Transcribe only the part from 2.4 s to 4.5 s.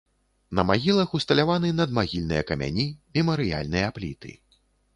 камяні, мемарыяльныя пліты.